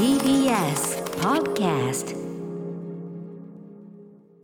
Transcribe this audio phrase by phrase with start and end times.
[0.00, 2.16] TBS Podcast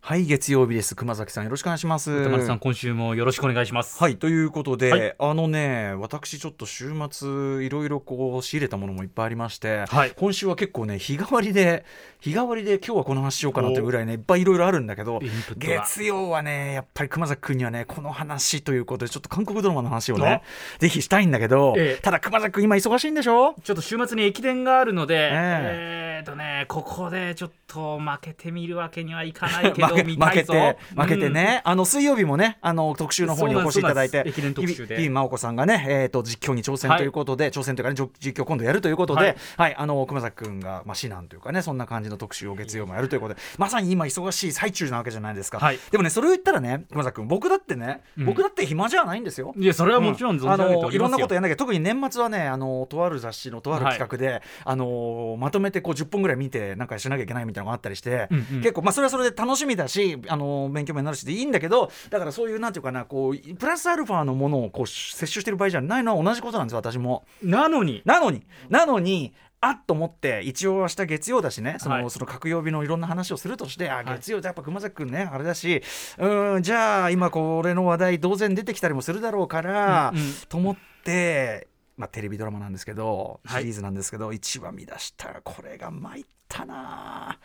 [0.07, 0.95] はい月曜日です。
[0.95, 2.09] 熊崎さんよろしくお願いします。
[2.09, 4.01] 歌丸さん今週もよろしくお願いします。
[4.01, 5.15] はいということで、はい。
[5.19, 10.13] あのね私ちょっと週末いろいろこう仕入れたものもいっぱいありまして、はい。
[10.15, 11.83] 今週は結構ね日替わりで
[12.21, 15.19] 日替わりで今日はこの話しようかなというぐらいねいっぱいいろいろあるんだけど
[15.57, 20.41] 月曜はねやっぱり熊崎君にはねこの話ということでちょっと韓国ドラマの話をね
[20.79, 22.01] ぜひしたいんだけど、ええ。
[22.01, 23.55] ただ熊崎君今忙しいんでしょ？
[23.61, 26.21] ちょっと週末に駅伝があるのでええ。
[26.23, 34.97] ーとねここでちょっと負けてみるわけにはいかないけど 負けて負けてね、あの水曜日もねあの特集の方にお越しいただいて駅伝特集で。
[34.97, 39.19] 日々真央子さんがね、えー、と実況に挑戦ということで、挑戦というかね実況今度やるということで、
[39.55, 45.79] ははいいあの熊崎君が、まあ、指南というかねそんな感じの特集を月曜もやるということでまさに今忙しい最中なわけじゃないですか、はい。
[45.91, 48.25] でもねそれを言ったらね熊崎君僕だってね、うん。
[48.25, 49.53] 僕だって暇じゃないんですよ。
[49.57, 58.61] いやそれはもちろん存じ上げておりますよ、あのいろんなことやんなきゃ特に年末はねあのとある雑誌のとある企画で、あのまとめてこう10本ぐらい見てなんかしなきゃいけないみたいなのがあったりして、うんうん。
[58.61, 67.25] 結構まあそれはそれで楽しみだしあの勉強になるしでいいんだけどだからそういうなんていうかなこうプラスアルファのものをこう摂取してる場合じゃないのは同じことなんですよ私も。
[67.41, 68.01] なのに？
[68.05, 68.45] なのに。
[68.69, 72.09] なのにあっと思って一応明日月曜だしねその,、はい。
[72.09, 74.05] その各曜日のいろんな話をするとしてあはい。
[74.05, 75.81] 月曜ってやっぱ熊崎君ねあれだし
[76.17, 80.33] うんじゃあ今これの話題当然出てきたりもするだろうから、うんうん。
[80.47, 81.67] と思って。
[81.97, 83.61] まあ、テレビドラマなんですけどはい。
[83.61, 87.37] シリーズなんですけど、一話見出したらこれが参ったな。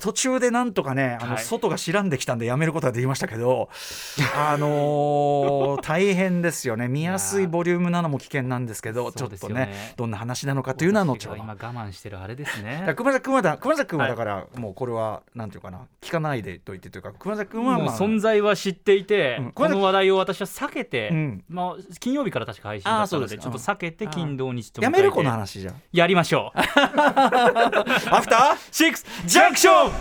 [0.00, 1.44] 途中でなんとかねあのはい。
[1.44, 3.68] 外が白んできたんでやめることができましたけど、
[4.36, 6.88] あのー大変ですよね。
[6.88, 12.92] 見やすいボリュームなのも危険なんですけどちょっとねどんな話なのかというのは後ほど今我慢してるあれですね。
[12.96, 19.52] 熊崎君はだ熊崎君ははいだからもうこれはなんていうかな聞かないでと言ってというか熊崎君はまあ存在は知っていて、うん。
[19.52, 21.44] この話題を私は避けて、うん。
[21.48, 25.82] まあ、金曜日から確か配信だったのでちょっと避けて金土日とやめるこの話じゃん。
[25.92, 26.58] やりましょう。
[26.60, 28.37] アフター
[28.70, 29.92] シックスジャンクション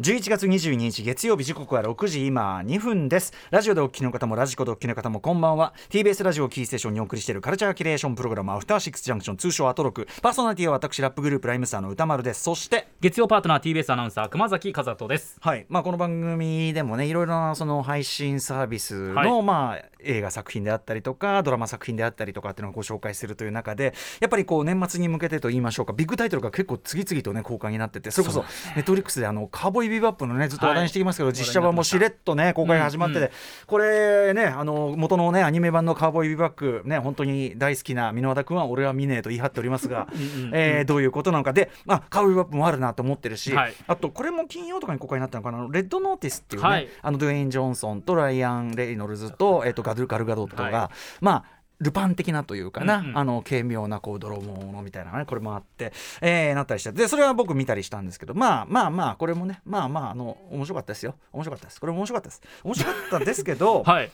[0.00, 3.34] 11月22日月曜日時刻は6時今2分です。
[3.50, 5.74] ラジオでお聞きの方もラジコでお聞きの方もこんばんは。
[5.90, 12.42] TBS ラジオをキーステーションにお送りしているカルチャーキュレーションプログラムアフターシックスジャンクション通称アトロクパーソナリティは私ラップグループライムスターの歌丸です。
[12.42, 15.36] そして月曜パートナー TBS アナウンサー熊崎和人です。
[15.40, 15.66] はい。
[15.68, 19.42] まあ、この番組でもねいろいろなその配信サービスの、はい。
[19.42, 28.44] まあ、映画作品であったりとかドラマ作品であったりとかっていうのをご紹介するという中でやっぱりこう年末に向けてと言いましょうかビッグタイトルが結構次々とね公開になっててそれこそ
[28.74, 31.36] ネットフリックスであのカーボーイビバップのねずっと話題にしてきますけど、はい。
[31.36, 33.32] 実写版もしれっとね公開が始まってて、うんうん
[33.66, 41.52] これねあの元のねアニメ版のカーボーイビバップね本当に大好きな箕輪田君は俺は見ねえと言い張っておりますが、うんうんうんえーどういうことなのか。
[41.52, 43.74] で、まあ、カーボーイビバップもあるなと思ってるし、はい。
[43.86, 45.66] あとこれも金曜とかに公開になったのかな？
[45.70, 46.88] レッドノーティスっていうね、はい。
[47.00, 53.18] あのドゥエイン・ジョンソンとライアン・レイノルズと,、えっとガドゥガルガドットが、はまあルパン的なというかな、うんうん。
[53.18, 56.92] あの軽妙なこう泥棒みたいなねこれもあって、えーなったりして。
[56.92, 61.14] でそれは僕見たりしたんですけどまあまあまあこれもねまあまああの面白かったですよ。
[61.32, 61.80] 面白かったです。
[61.80, 62.42] これも面白かったです。
[62.64, 64.10] 面白かったですけど、 はい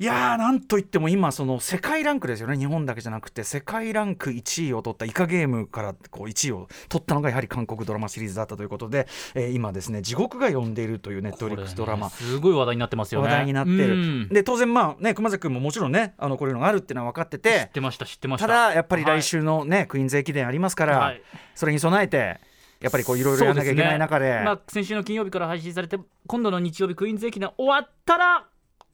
[0.00, 2.56] いやーなんといっても今その世界ランクですよね。
[2.56, 13.26] 日本だけじゃなくて世界ランク1位を取ったイカゲームからこう1位を取ったのがやはり韓国ドラマシリーズだったということで、えー今ですね地獄が呼んでいるというネットフリックスドラマねすごい話題になってますよね。
[13.26, 14.28] 話題になってうるん。
[14.28, 18.46] で当然まあね熊崎君ももちろんねあのこういうのがあるっていうのは分かって知っててました知ってました。
[18.46, 21.22] ただやっぱり来週のね、クイーンズ駅伝ありますから、はい。
[21.56, 22.38] それに備えて
[22.80, 24.42] やっぱりこういろいろやらなきゃいけない中で。
[24.44, 25.98] まあ、先週の金曜日から配信されて
[26.28, 28.46] 今度の日曜日クイーンズ駅伝終わったら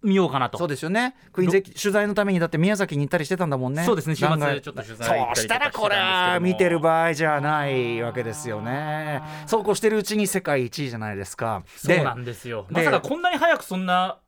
[0.04, 0.58] 見ようかなと。
[0.58, 1.16] そうですよね。
[1.32, 3.84] クイーンズ駅取材のためにだって宮崎に行ったりしてたんだもんね。
[3.84, 4.14] そうですね。
[4.14, 9.22] 週末ちょっと取材そうしたらこれは見てる場合じゃないわけですよね。
[9.46, 11.64] そうこうしてるうちに世界一位じゃないですか。
[11.76, 12.66] そうなんですよ。
[12.68, 14.18] でまさかこんなに早くそんな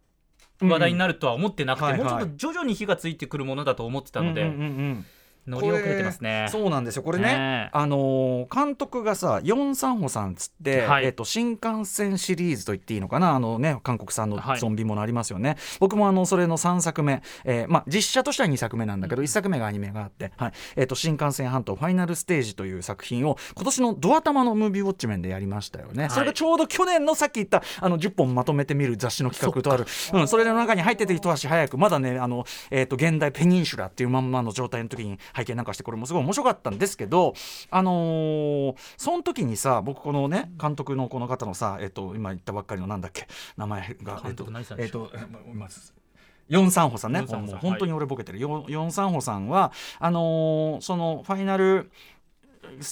[0.60, 5.06] 話題になるとは思ってなくて、もうちょっと徐々に火がついてくるものだと思ってたので、うんうんうんうん
[5.46, 6.48] 乗り遅れてますね。
[6.50, 7.02] そうなんですよ。
[7.02, 7.70] これねねえ。
[7.72, 11.06] あのー監督がさヨン・サンホさんっつって、はい。
[11.06, 13.34] えっと新幹線シリーズと言っていいのかな？
[13.34, 14.60] あのね韓国産のはい。
[14.60, 20.52] ゾンビものありますよね、僕もあのそれの3作目、えーまあ、実写としては2作目なんだけど、1作目がアニメがあって、はい。
[20.76, 26.10] えっと新幹線半島ファイナルステージという作品を今年のドア玉のムービーウォッチメンでやりましたよね、い。
[26.10, 37.34] それがちょうど去年のさっき言ったあの10本まとめてみる雑誌の企画とあるそ,、うん、それの中に入ってて一足早くまだねあの、えっと現代ペニンシュラっていうまんまの状態の時に拝見なんかしてこれもすごい面白かったんですけど
[37.71, 44.44] あのーその時にさ僕このね監督のこの方のさ、えっと今言ったばっかりのなんだっけ名前がえっと
[44.78, 45.10] えっと
[46.48, 47.18] ヨン・サンホさんね
[47.60, 51.91] 本当に俺ボケてる、ヨンヨン・サンホさんはあのーそのファイナル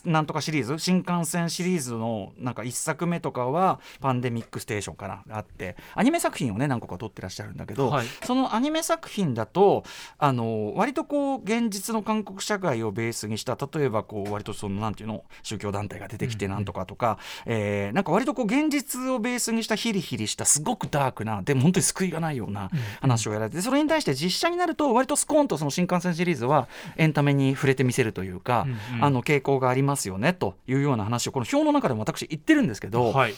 [0.04, 0.78] なんとかシリーズ？
[0.78, 5.76] 新幹線シリーズのなんか1作目とかは「パンデミックステーション」かなあって。
[5.94, 8.06] アニメ作品をね何個か撮ってらっしゃるんだけど、はい。
[8.24, 9.84] そのアニメ作品だと
[10.18, 22.70] あの割とこう現実の韓国社会をベースにした例えばこう割とそのなんていうの宗教団体が出てきてなんとかとか、えーなんか割とこう現実をベースにしたヒリヒリしたすごくダークなでも本当に救いがないような
[23.00, 29.04] 話をやられてそれに対して実写になると割とスコーンとその新幹線シリーズはエンタメに触れてみせるというか、うんうん。
[29.04, 33.34] あの傾向がありますよねというような話をこの表の中でも私言ってるんですけど、はい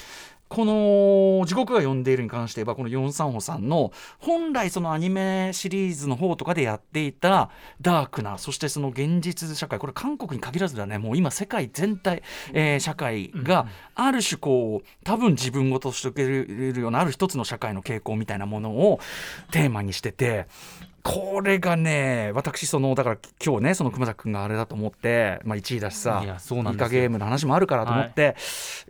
[0.49, 7.51] この「地獄が呼んでいる」に関して言えばこのヨン・サンホさんの本来そのアニメシリーズの方とかでやっていた
[7.81, 19.01] ダークなそしてその現実社会これ韓国に限らずだねもう今世界全体、えー社会がある種こう多分自分ごとして受けるようなある一つの社会の傾向みたいなものを
[19.51, 20.47] テーマにしてて。
[21.07, 28.35] これがね私そのだから今日ねその熊崎君があれだと思って、まあ、1位だしさいやそうなんイカゲームの話もあるからと思って、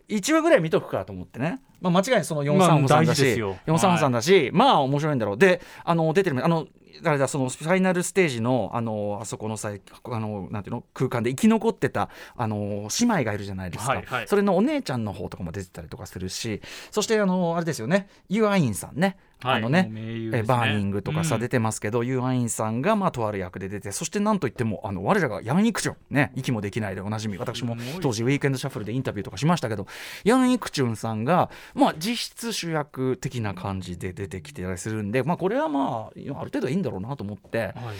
[0.09, 3.57] 1話ぐらい見とくかと思ってね、まあ、間違いないその4三歩さんだし、すよ。
[3.67, 5.39] 4三歩さんだし、まあ面白いんだろう。
[5.39, 6.67] であの出てるあの
[7.03, 9.73] 誰だそのファイナルステージのあのあそこのさ
[10.05, 14.29] あのなんていうの空間で生き残ってたあの姉妹がいるじゃないですか、はいはい。
[14.29, 16.61] それのお姉ちゃんの方とかも出てたりとかするし
[16.91, 19.17] そしてあのあれですよねユアインさんね。
[19.41, 19.57] はい。
[19.57, 20.45] あのねもう名優ですね。
[20.45, 21.41] えバーニングとかさ、うん。
[21.41, 29.87] 出てますけどユアインさんがまあとある役で出てそしてなんといってもあの我らがヤン・イクチュンね息もできないでおなじみ私も当時ウィークエンドシャッフルでインタビューとかしましたけど
[30.25, 37.59] ヤン・イクチュンさんがまあ実質主役的な感じで出てきてたりするんでまあこれはまあある程度いいんだろうなと思って。
[37.59, 37.97] はいはい。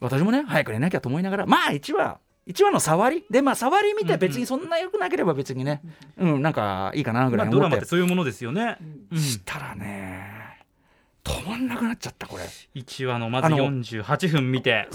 [0.00, 2.18] 私もね早く寝なきゃと思いながらまあ1話
[2.48, 3.24] 1話の触り。
[3.30, 5.80] でまあ触り見て別にそんな良くなければ別にね
[6.18, 8.78] うんなんかいいかなぐらまあドラいに思ってマってそういうものですよね、
[9.12, 10.42] うん、したらね
[11.24, 12.44] 止まんなくなっちゃったこれ。
[12.74, 14.88] 1話のまずあの48分見て。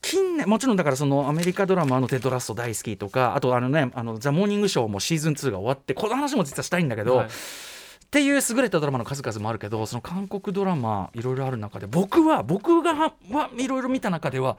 [0.00, 7.28] 近年もちろんだからそのアメリカドラマのテッドラスト大好きとかあとあのねあのザ・モーニングショーもシーズン2が終わってこの話も実はしたいんだけど、はい
[8.08, 13.12] っていう優れたドラマの数々もあるけどその韓国ドラマいろいろある中で僕は僕がは
[13.58, 14.56] いろいろ見た中では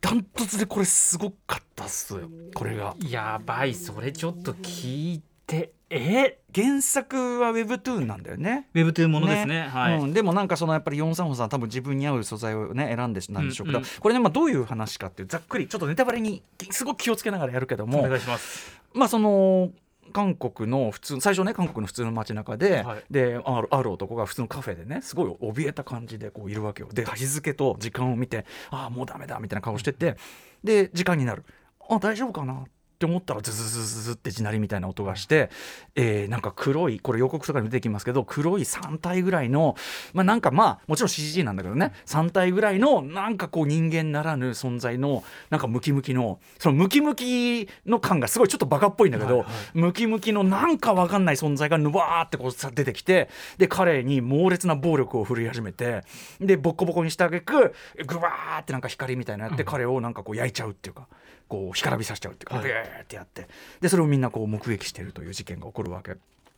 [0.00, 2.20] ダントツでこれすごかったっすよ。
[2.54, 2.94] これが。
[3.00, 3.74] やばい。
[3.74, 5.72] それちょっと聞いて。
[5.90, 6.38] え？
[6.54, 8.68] 原作は Webtoon なんだよね。
[8.72, 9.62] ウェブトゥーものですね。
[9.62, 13.84] はい、うん、でもなんかそのやっぱりヨン・サンホさん多分自分に合う素材をね選んでなんでしょうけど、うん。
[13.84, 18.80] うんこれねまあどういう話かっていうざっくりちょっとネタバレにすごく気をつけながらやるけどおも願いします。
[18.94, 19.70] まあその
[20.10, 23.04] 韓国の普通最初ね韓国の普通の街中で、はい。
[23.10, 26.88] であるある男が普通のカフェでねすごい怯えた感じでこういるわけよ。
[26.92, 30.16] で日付と時間を見てああもうダメだみたいな顔してて
[30.62, 31.44] で時間になる。
[31.88, 32.64] あ大丈夫かな
[33.00, 35.48] って思ったらズズズズズって地鳴りみたいな音がして、
[35.94, 39.74] えーなんか黒いこれ予告とかにも出てきますけど黒い3体ぐらいの
[40.12, 41.94] まあなんかまあもちろん CG なんだけどね。
[42.04, 49.78] 3体ぐらいのなんかこう人間ならぬ存在のなんかムキムキのそのムキムキの感がすごいちょっとバカっぽいんだけど、はいはい。
[49.78, 56.02] ムキムキのなんかわかんない存在がぬわーってこうさ出てきてで彼に猛烈な暴力を振るい始めて
[56.38, 57.74] でボッコボコにしたあげく
[58.06, 61.08] ぐわーってなんか光みたいなって、彼をなんかこう焼いちゃうっていうか
[61.50, 62.64] こう干からびさせちゃうっていうか、はい。
[62.64, 63.48] ビューってやって。
[63.80, 66.16] でそれをみんなこう目撃してるという事件が起こるわけ。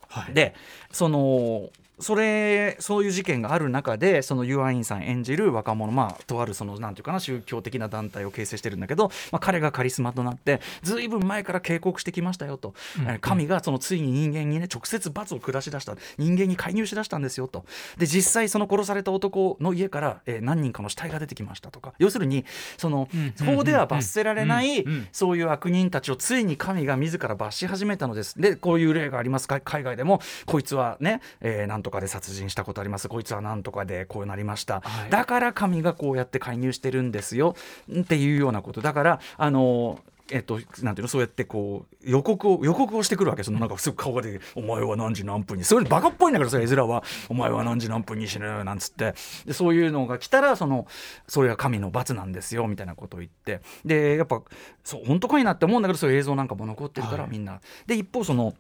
[0.08, 0.34] はい。
[0.34, 0.54] で
[0.92, 13.04] そのそれそういう事件がある中でそのユアインさん演じる若者まあとあるそのなんていうかな宗教的な団体を形成してるんだけど、まあ、彼がカリスマとなってずいぶん前から警告してきましたよと、うん。
[13.04, 15.96] えー神がそのついに人間にね直接罰を下し出した。
[16.18, 17.64] 人間に介入しだしたんですよと。
[17.98, 21.94] で実際その殺された男の家から、えー何人かの死体が出てきましたとか。
[21.98, 22.44] 要するに
[22.78, 28.40] そのうん法では罰せられないそういう悪人たちをついに神が自ら罰し始めたのです。
[28.40, 29.46] でこういう例があります。
[29.46, 33.08] か海外でもこいつはね、えーなんとかで殺人したことあります。
[33.08, 35.10] こいつはなんとかでこうなりました、はい。
[35.10, 37.54] だから神がこうやって介入してるんですよ。
[38.00, 38.80] っていうようなこと。
[38.80, 41.08] だからあのえっと、なんていうの？
[41.08, 49.14] そうやってこう予告を予告をしてくるわけそのなんかすぐ顔が出て「お前は何時何分に」そういうのバカっぽいんだけどそれ絵面は「お前は何時何分に死ぬ」なんつって。
[49.44, 50.86] でそういうのが来たらその
[51.28, 52.66] それが神の罰なんですよ。
[52.66, 53.60] みたいなことを言って。
[53.84, 54.40] でやっぱ
[54.84, 57.30] そう本当かいなって思うんだけどそういう映像なんかも残ってるから、はい。
[57.30, 57.60] みんな。
[57.86, 58.54] で一方その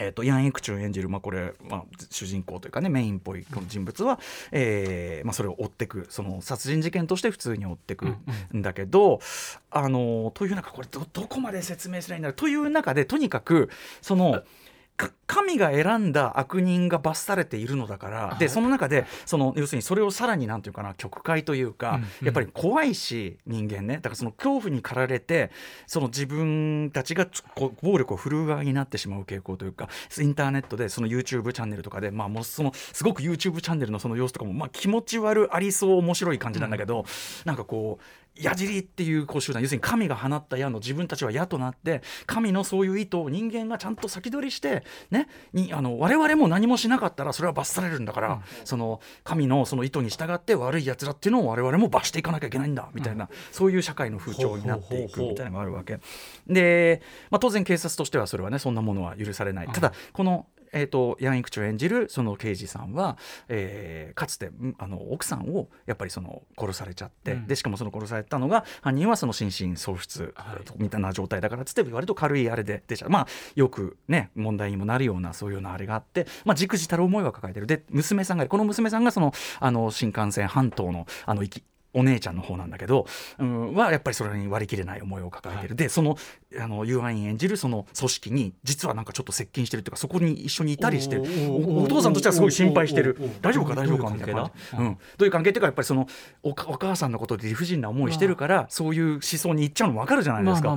[0.00, 4.18] えー、とヤン・エクチュン演じる、まあ、これ、まあ、主人公というかねメインっぽいこの人物は、
[4.50, 8.06] えーまあ、それを追ってくその殺人事件として普通に追ってく
[8.54, 9.20] んだけど、
[9.70, 13.70] あのというなんかこれどどこまで説明すればいいんだろうという中でとにかく
[14.02, 14.42] その。
[14.96, 22.08] か神が選んだ悪人が罰されているのだから、でその中でその要するにそれをさらになんていうかな曲解というか、うんうん。
[22.22, 23.96] やっぱり怖いし人間ね。
[23.96, 25.50] だからその恐怖に駆られて
[25.86, 27.26] その自分たちが
[27.82, 29.88] 暴力を振るう側になってしまう傾向というか
[30.20, 37.04] インターネットでその YouTube チャンネルとかでまあもうそのすごく YouTube チャンネルのその様子とかもまあ気持ち悪ありそう面白い感じなんだけど、
[37.44, 38.04] なんかこう
[38.36, 56.00] 矢尻っていうこう集団要するに神が放った矢の自分たちは矢となって神のそういう意図を人間がちゃんと先取りしてねにあの我々も何もしなかったらそれは罰されるんだから、その神のその意図に従って悪いやつらっていうのを我々も罰していかなきゃいけないんだみたいな、そういう社会の風潮になっていくみたいなのがあるわけ。
[56.46, 63.16] で、まあ、当然警察としてはそれはねそんなものは許されない、ただこのえーと、ヤン・イクチョ演じるその刑事さんは、
[63.48, 67.46] えーかつてんあの奥さんをやっぱりその殺されちゃって、うん。
[67.46, 70.82] でしかもその殺されたのが犯人はその心身喪失はい。
[70.82, 77.66] みたいな状態だからっつって割と軽いあれで出ちゃうまあよくね問題にもなるようなそういうようなあれがあってまあ忸怩たる思いは抱えてる。
[77.66, 81.64] で娘さんがこの娘さんがそのあの新幹線半島のあの行き
[81.94, 83.06] お姉ちゃんの方なんだけど、
[83.38, 86.18] うん、はやっぱりそれに割り切れない思いを抱えてる、でその
[86.58, 93.16] あのユーアイン演じるその組織に実はなんかちょっと接近してるっていうかそこに一緒にいたりしてお父さんとしてはすごい心配してる。
[93.40, 96.08] 大丈夫か大丈夫かみたいなういう関係だうん、どういう関係っていうかやっぱりその
[96.42, 100.76] お母さんのことで理不尽な思いしてるからそういう思想に行っちゃうの分かるじゃないですか、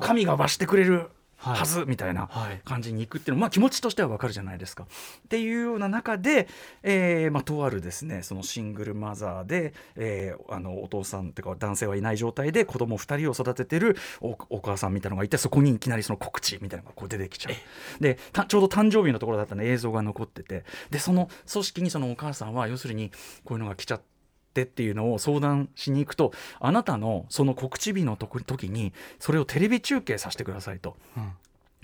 [0.00, 1.10] 神が罰してくれる
[1.42, 4.84] はずみたいなはい感じに行くっていうのは、まあ、気持ちとしてはわかるじゃないですか。
[4.84, 6.48] っていうような中で、
[6.82, 18.02] えーまあ、とあるですねそのシングルマザーで、えーあのお父さんっていうか男性はいない状態で子供2人を育ててるおお母さんみたいなのがいてそこにいきなりその告知みたいなのがこう出てきちゃう。
[18.02, 23.10] でたちょうど誕生日のところだったんで映像が残っててでその組織にそのお母さんは要するに
[23.44, 24.11] こういうのが来ちゃって。
[24.60, 30.96] っていうのを相談しに行くとあなたのその告知日の時にそれをテレビ中継させてくださいと。
[31.16, 31.20] で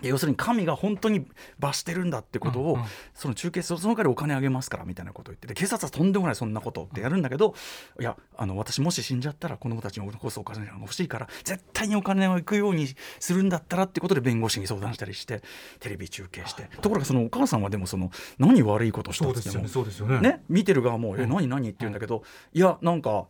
[0.03, 1.27] 要するに神が本当に
[1.59, 2.79] 罰してるんだってことを、
[3.15, 7.55] その中継そその代わりお金あげますからみたいなことを言ってで警察はとんでもないそんなことってやるんだけど、
[8.01, 12.89] いやあの私もし死んじゃったら子供たちに残すお金が欲しいから絶対にお金を行くように
[13.19, 15.43] するんだったらってことで弁護士に相談したりして
[15.81, 23.27] テレビ中継してところがそのお母さんはでもその何悪いことしたてもそうですよねね、見てる側も「えうん何何?」って言うんだけど、いやなんか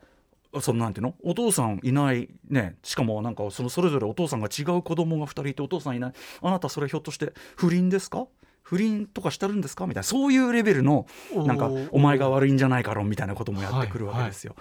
[0.61, 1.15] そのなんていうの？
[1.23, 2.29] お父さんいない。
[2.49, 2.77] ね。
[2.83, 6.13] しかもなんかそのそれぞれお父さんが違う子供が2人いてお父さんいない。
[6.43, 8.27] あなたそれひょっとして不倫ですか？
[8.63, 9.87] 不倫とかしてるんですか？
[9.87, 10.05] みたいな。
[10.05, 14.57] そういうレベルのなんかお前が悪いんじゃないか論みたいなこともやってくるわけですよ。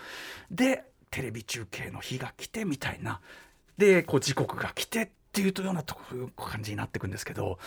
[0.52, 3.22] でテレビ中継の日が来てみたいな。
[3.78, 7.60] でこう時刻が来てっていうようなとこ感じになっていくんですけど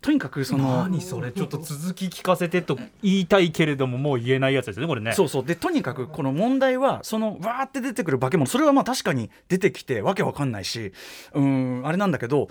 [0.00, 5.12] とにかくその何それちょっと続き聞かせてと言いたいけれどももう言えないやつですよねこれね。
[5.12, 5.44] そうそう。
[5.44, 10.92] でとにかくこの問題はそのわーって出てくる化け物それはまあ確かに出てきてわけわかんないし
[11.34, 12.48] うーんあれなんだけど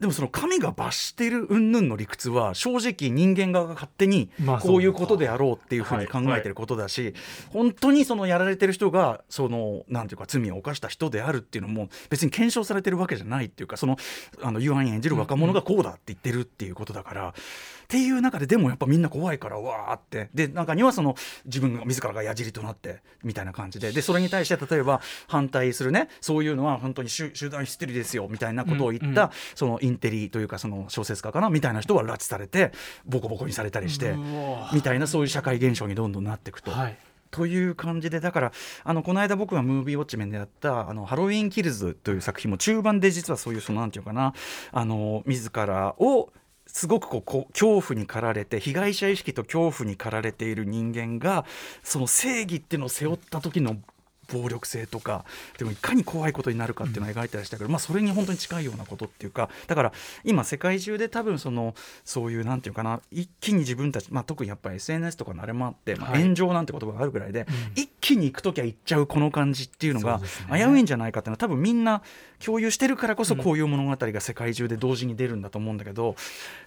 [0.00, 7.14] でもその神が罰している云々の理屈は正直人間側が勝手にまあこういうことであろうっていうふうに考えてることだし、
[7.52, 13.98] 本当にそのやられてる人がそのなんていうか罪を犯した人であるっていうのも別に検証されてるわけじゃないっていうかその
[14.42, 17.34] あのユアン演じる若者がこうだって言ってるっていうことだから、
[17.90, 20.30] っていう中ででもやっぱみんな怖いからわーって。
[20.32, 23.90] で中にはその自分が自らが矢尻となってみたいな感じで。
[23.90, 29.32] でそれに対して例えば反対するねそういうのは本当に集集団ヒステリーですよみたいなことを言った、うんうん。
[29.56, 32.70] そのインテリというかその小説家かなみたいな人は拉致されて
[33.06, 34.14] ボコボコにされたりして
[34.72, 36.70] みたいなそういう社会現象にどんどんなっていくと。
[36.70, 36.96] はい。
[37.30, 38.52] という感じでだから
[38.84, 44.34] あのこの間僕がムービーウォッチメンでやった「あのハロウィン・キルズ」という作品も中盤で実はそういうそのなんていうかな
[44.72, 46.32] あの自らを
[46.72, 51.44] すごくこう恐怖に駆られて被害者意識と恐怖に駆られている人間が
[51.82, 53.76] その正義っていうのを背負った時の
[54.32, 55.24] 暴力性とか
[55.58, 59.92] でもいかに怖いことになるかっていうのを描いてらしたけど、まあ、それに本当に近いようなことっていうかだから
[60.24, 66.22] 今世界中で多分そのそういうなんていうかな一気に自分たち、まあ、特にやっぱり SNS とかのあれもあって、まあ、はい。
[66.22, 70.20] 炎上なんて言葉があるぐらいで、一気に行く時は行っちゃうこの感じっていうのが
[70.52, 72.02] 危ういんじゃないかっていうのは多分みんな
[72.44, 76.16] 共有してるからこそこういう物語が世界中で同時に出るんだと思うんだけど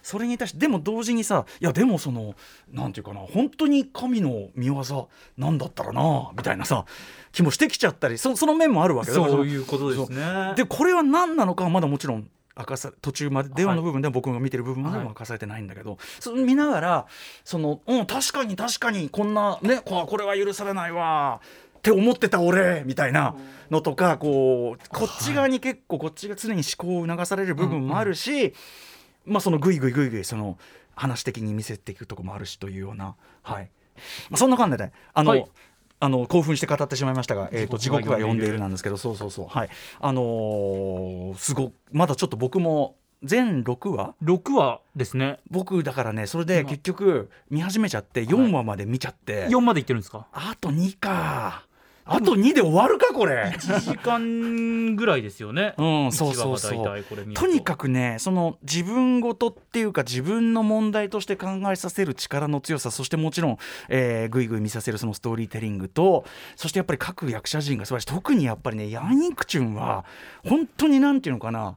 [0.02, 2.34] それに対してでも同時にさいやでもその
[2.72, 4.82] なんていうかな本当に神の見業
[5.36, 6.84] なんだったらなみたいなさ
[7.32, 9.10] 気もしてきちゃったりそその面もあるわけ。
[9.10, 10.54] だからそういうことですね。
[10.56, 17.06] でこれは何なのかはまだもちろん明かさ途中まで電話の部分で僕が見てる部分までも明かされてないんだけど、それ見ながら
[17.44, 21.40] その、うん、確かに確かにこんなねここれは許されないわ
[21.78, 23.34] って思ってた俺みたいな
[23.70, 28.54] のとかこうこっち側に結構こっちが常に思考を促される部分もあるし、
[29.26, 30.58] まあそのグイグイグイグイその
[30.94, 33.16] 話的に見せていくとこもあるしというような。
[33.42, 33.70] はい、
[34.30, 35.46] まあ、そんな感じであの、はい
[36.00, 39.46] あの興奮して語ってしまいましたが、えー、と地地獄が呼んでいるるなんですけどそうそうそう。
[39.48, 39.68] はい。
[40.00, 45.38] あのーすごまだちょっと僕も全6話？6話ですね。
[45.50, 50.26] 僕だからねそれで結局見始めちゃって4話まで見ちゃって、4までいってるんですか？
[50.32, 51.64] あと2か
[52.06, 53.54] あと2で終わるかこれ。
[53.56, 55.74] 1時間ぐらいですよね。
[55.78, 57.04] うんそうそうそう。
[57.34, 63.58] とにかくねその自分事っていうか自分の問題として考えさせる力の強さそしてもちろん、
[63.88, 66.24] えー、ぐいぐい見させるそのストーリーテリングと
[66.56, 68.06] そしてやっぱり各役者陣が素晴らしい。
[68.08, 70.04] 特にやっぱりねヤン・イクチュンは
[70.46, 71.76] 本当になんていうのかな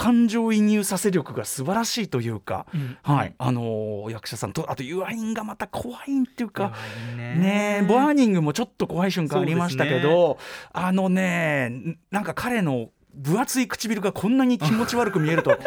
[0.00, 2.96] 感情移入させ力が素晴らしいというか、うん。
[3.02, 3.34] はい。
[3.36, 6.72] あのー役者さんとあとユアインがまた怖いんっていうか。
[7.18, 7.34] ね。
[7.34, 10.38] ねえボアーニングもちょっと怖い瞬間ありましたけど、
[10.72, 15.58] あのねなんか彼の分厚い唇がこんなに気持ち悪く見えると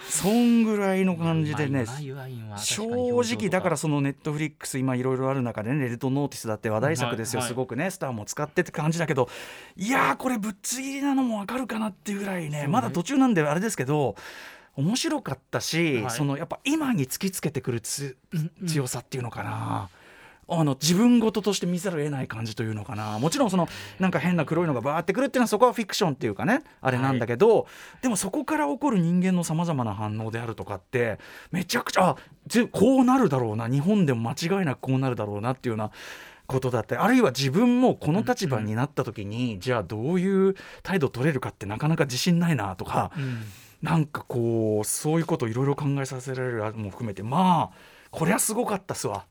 [0.00, 1.86] そんぐらいの感じでね
[2.56, 2.86] 正
[3.22, 9.28] 直だからそのネットフリックス今いろいろある中でねレッドノーティスだって話題作ですよ、すごくねスターも使ってって感じだけど
[9.76, 12.66] いやーこれぶっちぎりなのもわかるかなっていうぐらいねね。
[12.68, 14.16] まだ途中なんであれですけど
[14.74, 16.10] 面白かったし、はい。
[16.10, 19.88] そのやっぱ今に突きつけてくる強さっていうのかな。
[20.48, 23.18] あの自分事として見ざるを得ない感じというのかな。
[23.18, 26.62] もちろんそのなんか変な黒いのがバーってくるっていうのはそこはフィクションっていうかね。
[26.80, 27.66] あれなんだけど、
[28.00, 31.18] でもそこから起こる人間のさまざまな反応であるとかって
[31.50, 33.68] めちゃくちゃあぜこうなるだろうな。
[33.68, 35.90] 日本でも間違いなくこうなるだろうなっていうような
[36.46, 36.96] ことだって。
[36.96, 43.42] あるいは自分もこの立場になった時に、じゃあどういう態度取れるかってなかなか自信ないなとか、うん。
[43.82, 47.76] なんかこうそういうことをいろいろ考えさせられるも含めてまあ
[48.10, 49.26] こりゃすごかったっすわ。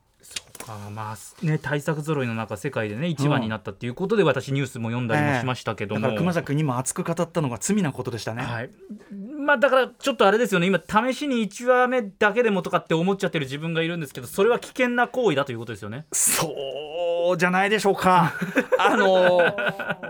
[0.67, 8.41] あまあね対策揃いの中世界でね一番になったっていうことで私ニュースも読んだりもしましたけども、だから熊崎君にも熱く語ったのが罪なことでしたね。
[8.41, 8.69] はい、
[9.13, 16.05] まあだからちょっとあれですよね今試しに1話目だけでもとかって思っちゃってる自分がいるんですけどそれは危険な行為だということですよね。
[16.11, 18.33] そうじゃないでしょうか。
[18.79, 19.55] あの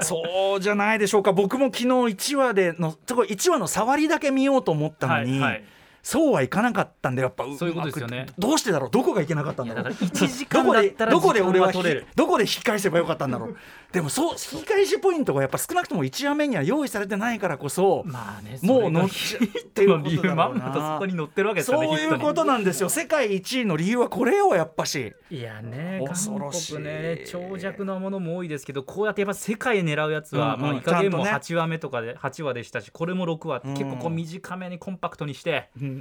[0.02, 1.34] そうじゃないでしょうか。
[1.34, 5.64] 僕も昨日1話でのそこ1話の触りだけ見ようと思ったのに、はいはい
[6.06, 8.28] そうはいかなかったんでやっぱそういうことですよね。
[8.38, 8.90] どうしてだろう。
[8.92, 9.84] どこがいけなかったんだろう。
[9.86, 13.58] だ1時間だったらどこで俺はどこで引き返せばよかったんだろう。
[13.92, 21.88] でもそう引き返しポイントがやっぱ少なくとも1話目には用意されてないからこそ、まあねもう乗っっていう理由まんまとそこに載ってるわけですよね。
[21.88, 22.90] そういうことなんですよ。
[22.90, 25.12] 世界一位の理由はこれよやっぱし。
[25.32, 26.74] いやね恐ろしい。
[26.74, 30.70] 韓国ね長尺なものも多いですけどこうやってやっぱ世界狙うやつは、うんうん。
[30.70, 35.95] まあ、イカゲームもちゃんとね8話目とかで8話でしたしこれも6話、うん結構こう短めにコンパクトにしてうん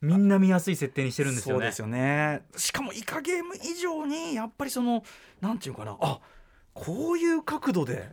[0.00, 1.60] みんな見やすい設定にしてるんですよね。
[1.60, 2.42] そうですよね。
[2.56, 5.02] しかもイカゲーム以上にやっぱりその
[5.40, 5.96] なんていうかな。
[6.00, 6.20] あ
[6.74, 8.10] こういう角度で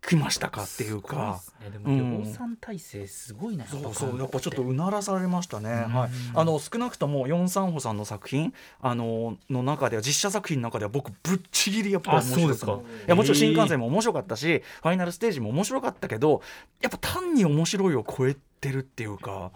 [0.00, 1.40] 来ましたかっていうか。
[1.42, 4.18] ですね、うんでも量産体制すごいな、そうそう。
[4.18, 5.92] やっぱちょっと韓うならされましたね、うん。
[5.92, 16.40] はい、あの少なくともヨン・サンホさんの作品あのの中では実写作品の中では僕ぶっちぎりやっぱり面白いあそうですかいやもちろん新幹線も面白かったし、ファイナルステージも面白かったけど
[16.80, 19.50] やっぱ単に面白いを超えてるっていうか。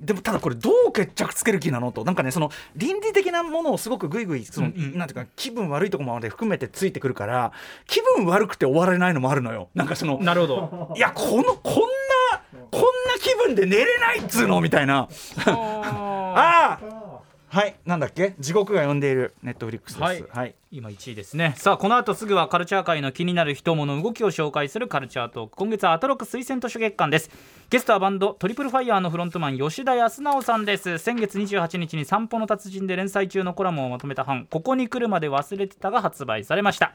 [0.00, 2.04] でもただこれどう決着つける気なのと。
[2.04, 4.98] なんかねその倫理的なものをすごくグイグイその、うんうん。
[4.98, 7.52] なんていうか気分悪いところまで含めてついてくるから
[7.86, 9.68] 気分悪くて終われないのもあるのよ。
[9.74, 10.94] なんかその国なるほど。
[10.96, 12.88] いやこのこんなこんな
[13.20, 15.08] 気分で寝れないっつうのみたいな。
[15.46, 17.09] あ あ
[17.52, 18.36] はいなんだっけ？
[18.38, 20.02] 地獄が呼んでいるネットフリックスです。
[20.02, 20.24] はい。
[20.30, 21.54] はい、今1位ですね。
[21.56, 25.56] さあこの後すぐはカルチャー界の気になる人物動きを紹介するカルチャートーク。
[25.56, 27.28] 今月はアトロック推薦図書月間です。
[27.68, 30.98] ゲストはバンドトリプルファイヤーのフロントマン吉田靖直さんです。
[30.98, 36.94] 先月28日に散歩の達人で連載中のコラムをまとめた本ここに来るまで忘れてたが発売されました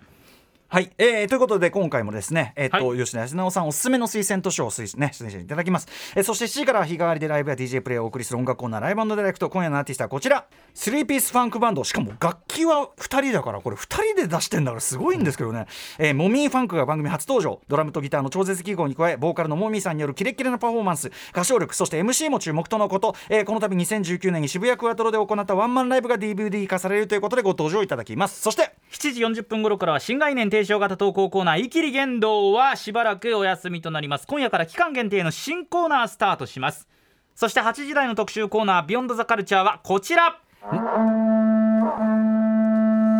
[0.75, 10.47] はい、えー、ということで今回もですね、えーと吉田靖直さんおすすめの推薦図書を推、ね、出演していただきます、えーそして7時からは日替わりでライブや DJ プレイをお送りする音楽コーナーライブディレクト今夜のアーティストはこちら。
[10.73, 17.61] スリーピースファンクバンドしかも楽器は2人だからこれ2人で出してんだからすごいんですけどね、えーモミーファンクが番組初登場。
[17.69, 21.09] ドラムとギターの超絶技巧に加えボーカルのモミーさんによるキレッキレなパフォーマンス。
[21.29, 25.55] 歌唱力そして MC も注目とのこと、えーこの度2019年に渋谷クワトロで行った。
[25.55, 28.41] ワンマンライブが DVD 化されるということでご登場いただきます。
[28.41, 34.27] そして7時40分頃からは新概念提唱型投稿コーナー「イキリ言動」はしばらくお休みとなります。
[34.27, 36.87] 今夜から期間限定の新コーナースタートします。
[37.35, 40.39] そして8時台の特集コーナー「ビヨンドザカルチャーはこちら。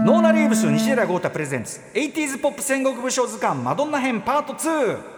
[0.06, 1.80] ノーナ・リーブス西寺豪太プレゼンツ。
[1.94, 5.15] 80s ポップ戦国武将図鑑マドンナ編パート2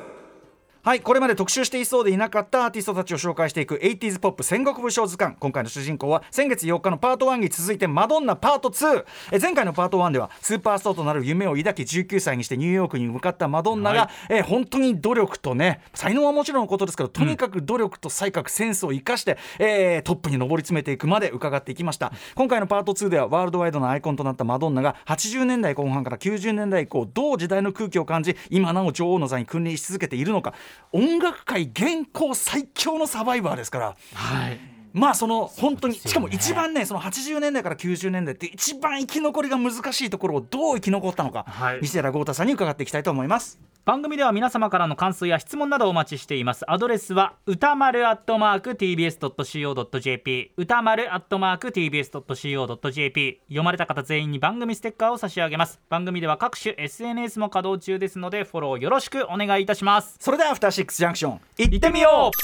[0.88, 5.36] はいこれまで特集していそうでいなかったアーティストたちを紹介していく 80s ポップ戦国武将図鑑。
[5.38, 14.36] 今回の主人公は先月4日のパート1に続いてマドンナパート2え前回のパート1ではスーパースターとなる夢を抱き19歳にしてニューヨークに向かったマドンナが、はい。
[14.38, 22.14] え本当に努力とね才能はもちろんのことですけどとにかく努力と才覚センスを生かして、えートップに上り詰めていくまで伺っていきました。
[22.34, 30.54] 今回のパート2ではワールドワイドなアイコンとなったマドンナが80年代後半から90年代以降どう時代の空気を感じ今なお女王の座に君臨し続けているのか
[30.92, 33.96] 音楽界現行最強のサバイバーですから。
[34.14, 34.60] はい。
[34.94, 41.80] まあその本当にしかも一番ねその80年代から90年代って一番生き残りが難しいところをどう生き残ったのか、はい。
[41.82, 46.70] 西寺豪太さんに伺っていきたいと思います番組では皆様からの感想や質問などお待ちしています。
[46.70, 55.80] アドレスは歌丸アットマーク TBS.CO.JP 歌丸アットマーク TBS.CO.JP 読まれた方全員に番組ステッカーを差し上げます。
[55.88, 60.18] 番組では各種 SNS も稼働中ですのでフォローよろしくお願いいたします。
[60.20, 62.38] それではアフターシックスジャンクション行ってみよう。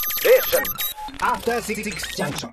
[1.22, 1.84] After Six
[2.16, 2.52] Junction.